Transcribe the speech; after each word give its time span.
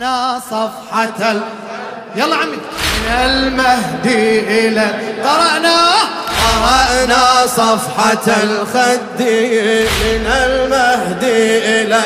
قرأنا 0.00 0.40
صفحة 0.50 1.30
ال... 1.32 1.40
يلا 2.16 2.36
عمي. 2.36 2.56
من 2.56 3.12
المهدي 3.12 4.40
إلى 4.40 4.86
قرأنا. 5.24 5.76
قرأنا 6.44 7.46
صفحة 7.46 8.42
الخد 8.42 9.20
من 9.20 10.26
المهدي 10.26 11.58
إلى 11.82 12.00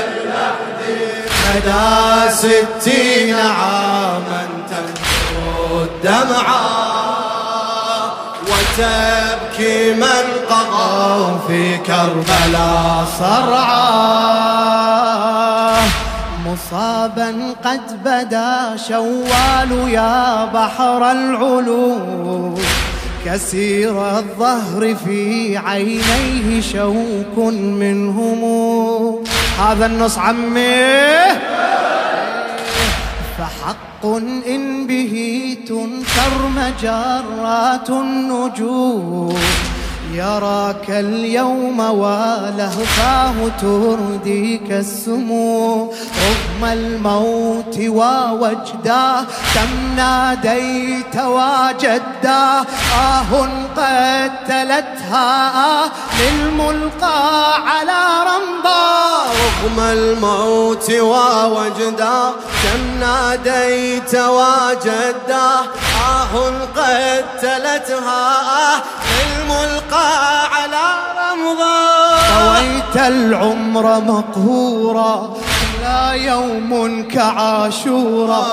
مدى 1.55 2.31
ستين 2.35 3.35
عاما 3.35 4.49
تنثر 4.71 5.83
الدمعة 5.83 6.61
وتبكي 8.43 9.95
من 9.95 10.25
قضوا 10.51 11.39
في 11.49 11.77
كربلاء 11.79 13.05
صرعا 13.19 14.29
مصابا 16.73 17.55
قد 17.65 18.05
بدا 18.05 18.77
شوال 18.77 19.89
يا 19.89 20.45
بحر 20.45 21.11
العلوم 21.11 22.55
كسير 23.25 24.19
الظهر 24.19 24.95
في 25.05 25.57
عينيه 25.57 26.61
شوك 26.61 27.39
منهم. 27.55 28.43
هذا 29.59 29.87
النص 29.87 30.19
عمي. 30.19 31.25
فحق 33.39 34.05
إن 34.47 34.87
به 34.87 35.15
تنكر 35.69 36.35
مجرات 36.57 37.91
النجوم. 37.91 39.39
يراك 40.15 40.91
اليوم 40.91 41.81
ولهفاه 41.81 43.35
ترديك 43.63 44.73
السموم. 44.73 45.91
رغم 46.59 46.65
الموت 46.65 47.79
ووجداه 47.79 49.25
كم 49.55 49.97
ناديت 49.97 51.17
وجداه 51.17 52.65
آه 52.99 53.49
قتلتها 53.77 55.49
آه 55.55 55.91
للملقى 56.21 57.55
على 57.69 58.01
رمضان 58.23 59.29
رغم 59.39 59.81
الموت 59.81 60.91
ووجدا 60.91 62.31
كم 62.63 63.01
ناديت 63.01 64.15
وجدا 64.15 65.49
آه 66.09 66.53
قتلتها 66.77 68.31
آه 68.41 68.83
الملقى 69.23 70.45
على 70.55 70.85
رمضان 71.19 71.89
طويت 72.39 73.07
العمر 73.07 74.01
مقهورا 74.01 75.37
يوم 76.13 77.09
كعاشورا. 77.09 78.47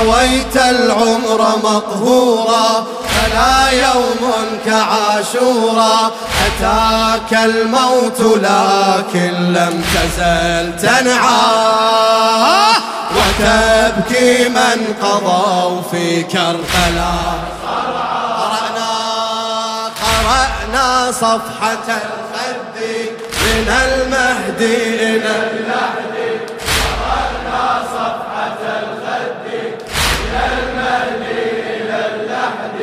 طويت 0.00 0.56
العمر 0.56 1.40
مقهورا 1.64 2.86
فلا 3.08 3.70
يوم 3.70 4.32
كعاشورا. 4.66 6.10
أتاك 6.46 7.32
الموت 7.44 8.20
لكن 8.20 9.52
لم 9.52 9.84
تزل 9.94 10.88
تنعى. 10.88 12.18
وتبكي 13.16 14.48
من 14.48 14.94
قضوا 15.02 15.82
في 15.90 16.22
كربلاء. 16.22 17.38
قرأنا 18.38 18.92
قرأنا 20.02 21.12
صفحة 21.12 21.86
الخد 21.88 22.78
من 23.42 23.68
المهدي 23.68 24.76
إلى 25.16 25.34
صفحة 27.94 28.60
الخد 28.82 29.46
من 29.48 30.34
المهدي 30.52 31.42
إلى 31.76 31.98
اللحد 32.14 32.78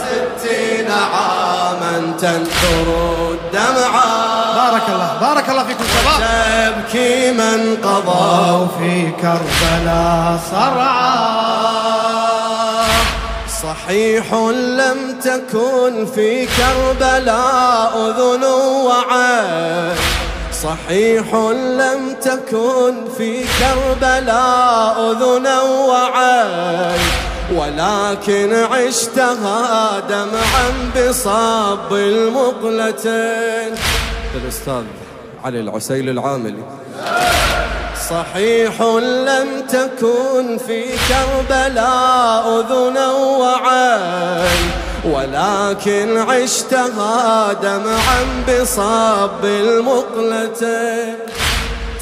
ستين 0.00 0.90
عاما 0.90 2.12
تنثر 2.20 2.86
الدمعة 3.30 4.08
بارك 4.54 4.86
الله 4.88 5.10
بارك 5.20 5.48
الله 5.48 5.64
فيكم 5.64 5.84
شباب. 5.84 6.20
تبكي 6.20 7.32
من 7.32 7.76
قضوا 7.84 8.66
في 8.78 9.10
كربلاء 9.10 10.38
صرعا 10.50 11.40
صحيح 13.62 14.34
لم 14.80 15.18
تكن 15.24 16.06
في 16.14 16.46
كربلاء 16.46 17.92
أذن 17.96 18.44
وعين 18.44 20.29
صحيح 20.62 21.34
لم 21.54 22.16
تكن 22.22 22.94
في 23.18 23.44
كربلاء 23.58 25.12
أذن 25.12 25.46
وعين 25.88 27.00
ولكن 27.54 28.54
عشتها 28.54 30.00
دمعا 30.00 30.68
بصاب 30.96 31.92
المقلتين. 31.92 33.74
الأستاذ 34.34 34.84
علي 35.44 35.60
العسيل 35.60 36.08
العاملي. 36.08 36.64
صحيح 38.10 38.82
لم 38.82 39.48
تكن 39.68 40.58
في 40.66 40.84
كربلاء 41.08 42.60
أذن 42.60 42.98
وعين 43.40 44.89
ولكن 45.04 46.18
عشتها 46.18 47.52
دمعا 47.52 48.22
بصاب 48.48 49.44
المقلتين 49.44 51.14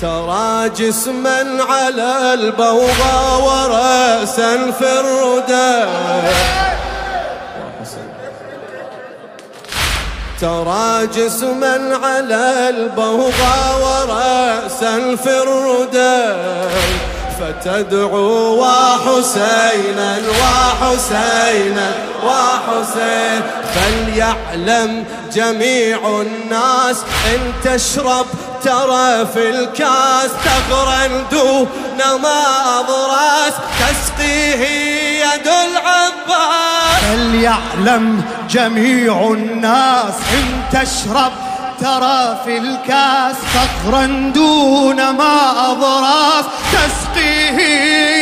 ترى 0.03 0.69
جسما 0.69 1.65
على 1.69 2.35
البوغى 2.35 3.43
ورأسا 3.43 4.71
في 4.79 5.01
الردى. 5.01 5.89
ترى 10.41 11.07
جسما 11.07 11.99
على 12.03 12.69
البوغى 12.69 13.59
ورأسا 13.83 15.17
في 15.17 15.43
الردى. 15.43 16.19
فتدعو 17.39 18.63
وحسينا 18.63 20.19
وحسينا 20.41 21.93
وحسين. 22.25 23.43
فليعلم 23.75 25.05
جميع 25.33 25.99
الناس 26.21 26.97
إن 27.35 27.53
تشرب 27.65 28.27
ترى 28.65 29.27
في 29.35 29.51
الكاس 29.51 30.31
تغرن 30.45 31.25
دون 31.33 31.69
ما 32.23 32.43
أضراس. 32.81 33.53
تسقيه 33.81 34.61
يد 35.25 35.47
العباس. 35.47 37.01
فليعلم 37.03 38.23
جميع 38.51 39.13
الناس 39.33 40.15
إن 40.35 40.63
تشرب 40.73 41.33
ترى 41.81 42.39
في 42.45 42.59
الكاس 42.59 43.37
فخرا 43.55 44.33
دون 44.35 45.11
ما 45.11 45.71
أضراس 45.71 46.45
تسقيه 46.73 47.59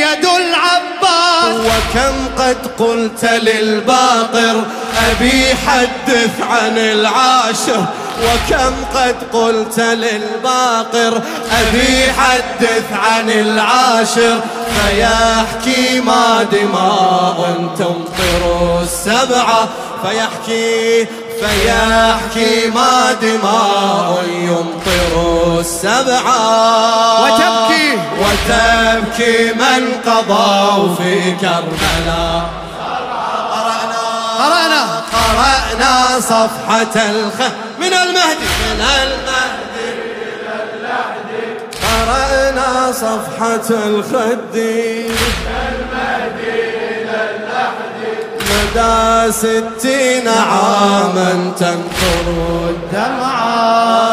يد 0.07 0.25
العباس. 0.25 1.57
وكم 1.67 2.43
قد 2.43 2.57
قلت 2.79 3.25
للباقر 3.25 4.63
أبي 5.11 5.45
حدث 5.67 6.41
عن 6.51 6.79
العاشر. 6.79 7.85
وكم 8.23 8.75
قد 8.95 9.17
قلت 9.33 9.81
للباقر 9.81 11.23
أبي 11.53 12.13
حدث 12.13 12.93
عن 12.93 13.31
العاشر. 13.31 14.41
فيحكي 14.75 16.01
ما 16.01 16.47
دماء 16.53 17.69
تمطر 17.79 18.81
السبعة 18.83 19.69
فيحكي 20.03 21.07
فيحكي 21.41 22.71
ما 22.71 23.13
دماء 23.23 24.25
يمطر 24.29 25.13
السبعة 25.61 27.23
وتبكي. 27.23 27.99
وتبكي 28.21 29.53
من 29.53 29.83
قضوا 30.07 30.95
في 30.95 31.31
كربلاء. 31.41 32.51
قرأنا. 34.39 35.03
قرأنا. 35.13 36.21
صفحة 36.21 36.95
الخ 37.11 37.39
من 37.79 37.93
المهدي. 37.93 38.47
من 38.63 38.81
المهدي. 38.81 39.67
إلى 39.77 40.55
اللحد 40.73 41.29
قرأنا 41.83 42.93
صفحة 42.93 43.69
الخد 43.87 44.57
مدى 48.77 49.33
ستين 49.33 50.29
عاما 50.29 51.53
تنثر 51.59 52.27
الدمعة 52.69 54.07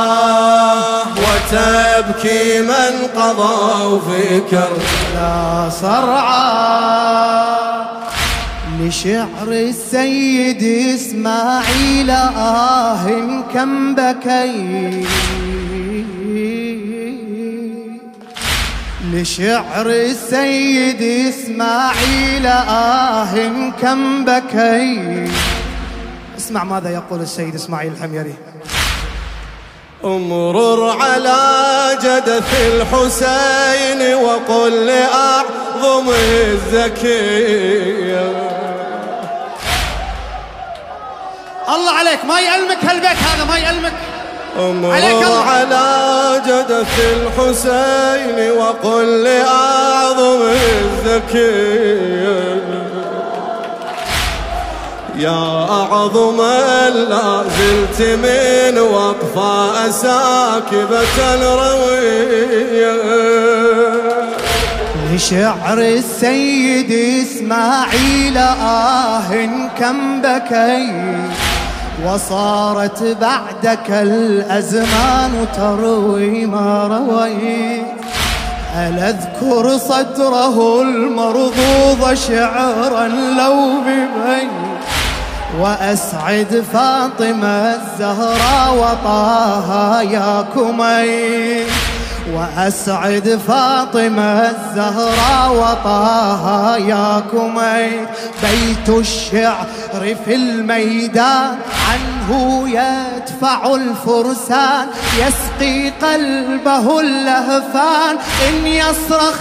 وتبكي 1.11 2.61
من 2.61 3.07
قضوا 3.15 3.99
في 3.99 4.39
كربلاء 4.39 5.69
صرعا 5.81 7.43
لشعر 8.79 9.47
السيد 9.47 10.63
إسماعيل 10.95 12.09
آه 12.09 13.43
كم 13.53 13.95
بكيت. 13.95 15.07
لشعر 19.13 19.85
السيد 19.89 21.01
إسماعيل 21.33 22.45
آه 22.47 23.71
كم 23.81 24.25
بكيت 24.25 25.29
اسمع 26.37 26.63
ماذا 26.63 26.89
يقول 26.89 27.21
السيد 27.21 27.55
إسماعيل 27.55 27.91
الحميري. 27.91 28.33
امرر 30.03 30.97
على 31.01 31.37
جدث 32.03 32.61
الحسين 32.61 34.15
وقل 34.15 34.85
لأعظم 34.85 36.09
الزكي 36.09 37.23
الله 41.69 41.91
عليك 41.99 42.25
ما 42.25 42.39
يألمك 42.39 42.85
هالبيت 42.85 43.17
هذا 43.17 43.43
ما 43.45 43.57
يألمك 43.57 43.93
امرر 44.59 44.93
على 45.47 46.12
جدث 46.47 46.95
الحسين 47.15 48.51
وقل 48.51 49.23
لأعظم 49.23 50.41
الزكي 50.41 51.93
يا 55.15 55.67
أعظم 55.69 56.37
لا 57.09 57.43
زلت 57.43 58.01
من 58.01 58.79
وقفة 58.79 59.89
ساكبة 59.91 61.17
روية 61.55 62.93
لشعر 65.13 65.77
السيد 65.77 66.91
إسماعيل 67.23 68.37
آه 68.37 69.49
كم 69.79 70.21
بكيت. 70.21 71.52
وصارت 72.05 73.03
بعدك 73.21 73.89
الأزمان 73.89 75.47
تروي 75.57 76.45
ما 76.45 76.87
رويت 76.87 77.85
هل 78.73 78.99
أذكر 78.99 79.77
صدره 79.77 80.81
المرضوض 80.81 82.13
شعرا 82.13 83.07
لو 83.07 83.55
ببيت 83.81 84.49
وأسعد 85.59 86.63
فاطمة 86.73 87.75
الزهراء 87.75 88.73
وطاها 88.77 90.01
يا 90.01 90.45
كمي. 90.55 91.65
وأسعد 92.31 93.39
فاطمة 93.47 94.49
الزهراء 94.49 95.53
وطاها 95.55 96.77
يا 96.77 97.23
كمي 97.31 98.07
بيت 98.43 98.89
الشعر 98.89 99.67
في 100.25 100.35
الميدان 100.35 101.57
عنه 101.89 102.63
يدفع 102.69 103.75
الفرسان. 103.75 104.87
يسقي 105.17 105.89
قلبه 105.89 106.99
اللهفان. 106.99 108.17
إن 108.49 108.67
يصرخ 108.67 109.35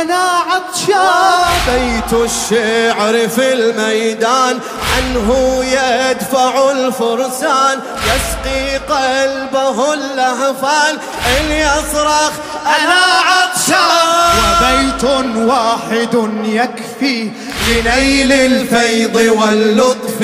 أنا 0.00 0.28
عطشان 0.50 1.52
بيت 1.68 2.12
الشعر 2.12 3.28
في 3.28 3.52
الميدان 3.52 4.58
عنه 4.96 5.60
يدفع 5.64 6.70
الفرسان. 6.70 7.80
يسقي 8.06 8.78
قلبه 8.78 9.94
اللهفان. 9.94 10.98
إن 11.38 11.50
يصرخ 11.50 12.32
أنا 12.66 13.02
عطشان 13.28 14.32
وبيت 14.38 15.04
واحد 15.48 16.30
يكفي 16.44 17.30
لنيل 17.68 18.32
الفيض 18.32 19.16
واللطف. 19.16 20.20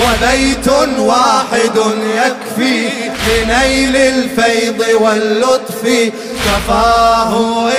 وبيت 0.00 0.68
واحد 0.98 1.76
يكفي 2.16 2.88
لنيل 3.28 3.96
الفيض 3.96 4.84
واللطف. 5.00 6.12
كفاه 6.46 7.69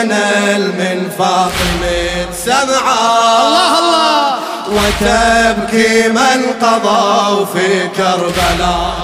ينال 0.00 0.62
من 0.62 1.10
فاطمة 1.18 2.26
سمعا 2.44 3.46
الله 3.46 3.78
الله. 3.78 4.36
وتبكي 4.68 6.08
من 6.08 6.54
قضوا 6.62 7.46
في 7.46 7.88
كربلاء. 7.88 8.94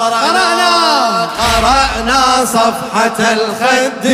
قرأنا. 0.00 1.28
قرأنا. 1.38 2.44
صفحة 2.44 3.32
الخد. 3.32 4.06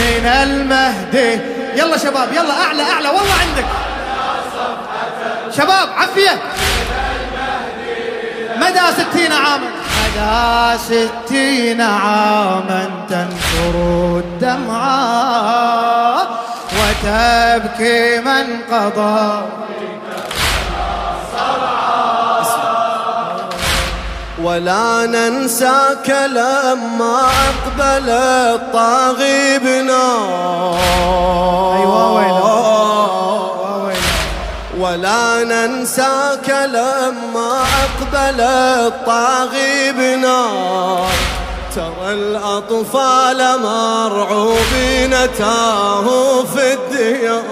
من 0.00 0.26
المهدي 0.26 1.40
يلا 1.74 1.96
شباب 1.96 2.32
يلا 2.32 2.62
أعلى 2.62 2.82
أعلى. 2.82 3.08
والله 3.08 3.34
عندك. 3.40 3.66
شباب 5.56 5.88
عفية 5.98 6.42
مدى 8.56 8.80
ستين 8.98 9.32
عاما. 9.32 9.77
ستين 10.76 11.80
عاما 11.80 12.90
تنثر 13.10 13.74
الدمعة 14.24 16.16
وتبكي 16.78 18.20
من 18.20 18.46
قضى. 18.72 19.42
ولا 24.42 25.06
ننساك 25.06 26.08
لما 26.30 27.20
أقبل 27.48 28.08
الطاغي 28.10 29.58
بنا. 29.58 30.08
ولا 34.98 35.44
ننساك 35.44 36.50
لما 36.50 37.62
أقبل 37.84 38.40
الطاغي 38.40 39.92
بنا 39.92 40.46
ترى 41.74 42.12
الأطفال 42.12 43.60
مرعوبين 43.62 45.14
تاهوا 45.38 46.44
في 46.44 46.72
الديار. 46.72 47.42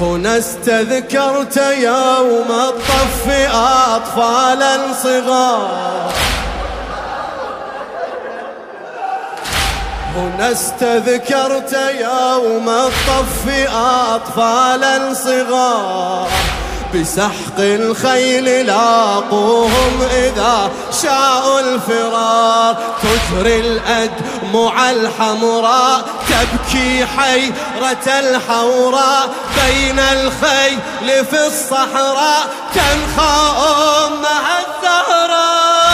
هنا 0.00 0.38
استذكرت 0.38 1.56
يوم 1.56 2.50
الطف 2.50 3.28
أطفالا 3.54 4.78
صغار. 5.02 6.12
هنا 10.16 10.52
استذكرت 10.52 11.72
يوم 12.00 12.68
الطف 12.68 13.68
أطفالا 13.74 15.14
صغار. 15.14 16.28
بسحق 16.94 17.58
الخيل 17.58 18.66
لاقوهم 18.66 20.02
إذا 20.10 20.70
شاءوا 21.02 21.60
الفرار. 21.60 22.76
تجري 23.02 23.60
الأدمع 23.60 24.90
الحمراء 24.90 26.04
تبكي 26.28 27.06
حيرة 27.06 28.06
الحوراء. 28.18 29.28
بين 29.56 29.98
الخيل 29.98 30.78
في 31.24 31.46
الصحراء 31.46 32.46
تنخى 32.74 33.36
أمها 34.06 34.56
الزهراء 34.60 35.25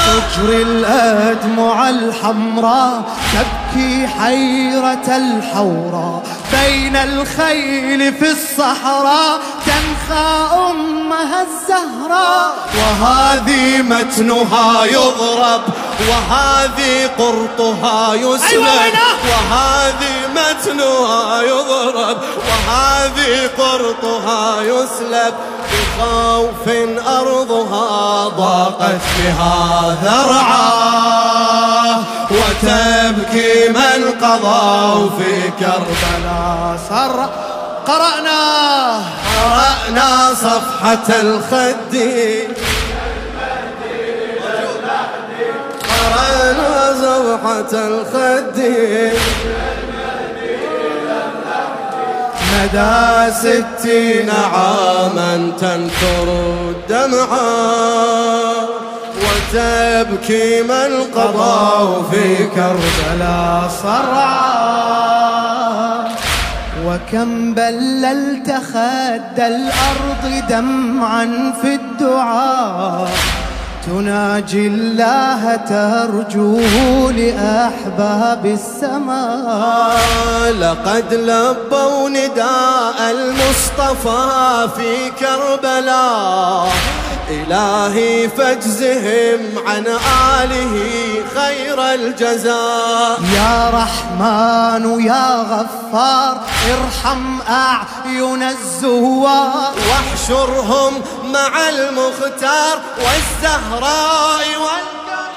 تجري 0.06 0.62
الأدمع 0.62 1.90
الحمراء 1.90 3.02
تبكي 3.32 4.06
حيرة 4.06 5.16
الحوراء 5.16 6.22
بين 6.52 6.96
الخيل 6.96 8.14
في 8.14 8.30
الصحراء 8.30 9.40
تنخى 9.66 10.48
أمها 10.70 11.42
الزهراء. 11.42 12.54
وهذه 12.78 13.82
متنها 13.82 14.84
يضرب 14.84 15.62
وهذه 16.08 17.10
قرطها 17.18 18.14
يسلب. 18.14 18.50
أيوة؟ 18.52 18.66
وهذه 19.28 20.16
متنها 20.34 21.42
يضرب 21.42 22.16
وهذه 22.48 23.50
قرطها 23.58 24.62
يسلب. 24.62 25.34
بخوف 25.72 26.68
أرضها 27.06 28.28
ضاقت 28.28 29.00
بها 29.18 29.96
ذرعا. 30.02 30.72
وتبكي 32.30 33.68
من 33.68 34.00
قضوا 34.22 35.10
في 35.18 35.50
كربلاء. 35.60 36.41
سر 36.88 37.18
قرأنا. 37.86 38.42
قرأنا 39.36 40.10
صفحة 40.34 41.08
الخد. 41.20 41.94
قرأنا 45.90 46.72
صفحة 47.02 47.72
الخد. 47.88 48.58
مدى 52.52 53.32
ستين 53.32 54.30
عاما 54.30 55.52
تنثر 55.60 56.26
الدمعا 56.70 57.52
وتبكي 59.22 60.62
من 60.62 60.90
قضوا 61.14 62.02
في 62.10 62.24
كربلاء 62.46 63.70
صرعا 63.82 64.61
وكم 66.92 67.54
بللت 67.54 68.50
خد 68.50 69.38
الأرض 69.40 70.48
دمعا 70.48 71.52
في 71.62 71.74
الدعاء. 71.74 73.10
تناجي 73.86 74.66
الله 74.66 75.56
ترجوه 75.56 77.12
لأحباب 77.12 78.46
السماء. 78.46 79.96
لقد 80.60 81.14
لبوا 81.14 82.08
نداء 82.08 83.10
المصطفى 83.10 84.68
في 84.76 85.10
كربلاء. 85.20 86.68
إلهي 87.32 88.28
فاجزهم 88.28 89.40
عن 89.66 89.86
آله 90.40 90.74
خير 91.34 91.94
الجزاء. 91.94 93.20
يا 93.34 93.70
رحمن 93.70 95.00
يا 95.06 95.28
غفار 95.52 96.40
ارحم 96.72 97.40
أعين 97.48 98.42
الزوار. 98.42 99.72
واحشرهم 99.90 100.92
مع 101.24 101.68
المختار 101.68 102.78
والزهراء 102.98 104.46
والكرار 104.64 105.32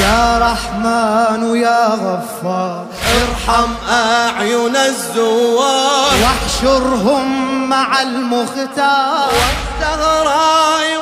يا 0.00 0.38
رحمن 0.38 1.56
يا 1.56 1.86
غفار 1.86 2.86
ارحم 3.20 3.70
أعين 3.90 4.76
الزوار. 4.76 6.10
واحشرهم 6.22 7.26
مع 7.68 8.02
المختار. 8.02 9.28
والزهراء 9.38 10.95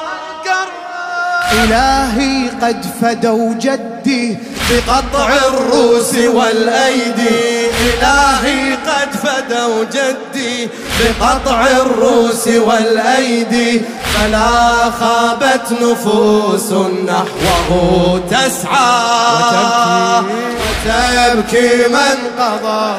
إلهي 1.63 2.49
قد 2.63 2.87
فدوا 3.03 3.55
جدي 3.55 4.39
بقطع 4.71 5.29
الروس 5.49 6.15
والأيدي. 6.15 7.67
إلهي 7.81 8.75
قد 8.75 9.11
فدوا 9.23 9.85
جدي 9.85 10.69
بقطع 11.01 11.67
الروس 11.67 12.49
والأيدي. 12.49 13.83
فلا 14.15 14.91
خابت 15.01 15.73
نفوس 15.83 16.73
نحوه 17.07 18.21
تسعى. 18.31 20.23
وتبكي 20.61 21.89
من 21.89 22.19
قضى. 22.39 22.95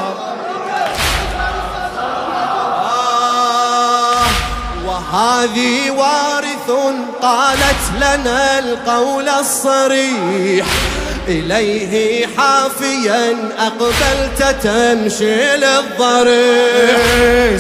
وهذه 4.86 5.92
وارث 6.68 6.96
قالت 7.22 7.84
لنا 7.98 8.60
القول 8.60 9.30
الصريح. 9.30 10.66
إليه 11.28 12.28
حافيا 12.38 13.36
أقبلت 13.60 14.56
تمشي 14.64 15.58
للضريح. 15.58 16.98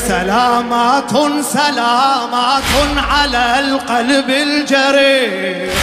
سلامات 0.07 1.11
سلامات 1.53 2.63
على 2.97 3.59
القلب 3.59 4.29
الجريح. 4.29 5.73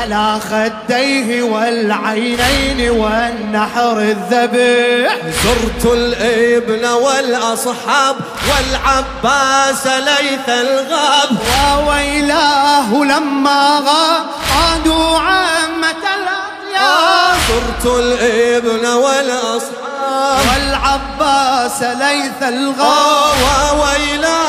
على 0.00 0.40
خديه 0.50 1.42
والعينين 1.42 2.90
والنحر 2.90 3.98
الذبيح. 3.98 5.16
زرت 5.44 5.84
الإبن 5.92 6.84
والأصحاب 6.86 8.16
والعباس 8.48 9.86
ليث 9.86 10.48
الغاب. 10.48 11.30
وويلاه 11.76 12.90
لما 12.94 13.82
غادوا 14.52 15.18
عامة 15.18 16.02
الأطيار 16.18 17.34
زرت 17.48 17.86
الإبن 17.98 18.86
والأصحاب 18.86 20.38
والعباس 20.48 21.82
ليث 21.82 22.40
الغاب. 22.42 23.36
وويلاه 23.42 24.41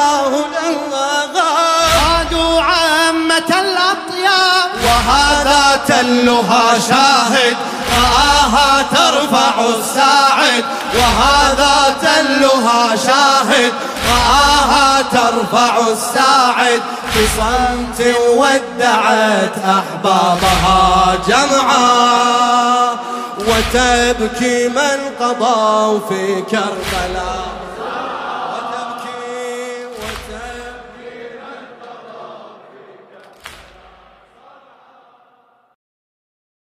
تلها 6.01 6.79
شاهد 6.79 7.57
رآها 7.97 8.81
ترفع 8.81 9.65
الساعد. 9.79 10.63
وهذا 10.95 11.95
تلها 12.01 12.95
شاهد 12.95 13.73
رآها 14.09 15.01
ترفع 15.01 15.77
الساعد. 15.91 16.81
بصمت 17.15 18.15
ودعت 18.37 19.55
أحبابها 19.65 21.15
جمعا. 21.27 22.97
وتبكي 23.39 24.67
من 24.69 24.99
قضوا 25.19 25.99
في 26.09 26.41
كربلاء. 26.41 27.62